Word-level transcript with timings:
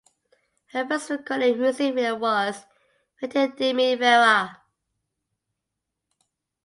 Her 0.71 0.83
first 0.87 1.11
recorded 1.11 1.59
music 1.59 1.93
video 1.93 2.15
was 2.15 2.65
"Vete 3.21 3.55
de 3.55 3.71
mi 3.71 3.93
vera". 3.93 4.63